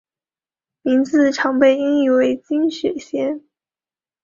[0.81, 3.43] 名字常被音译为金雪贤。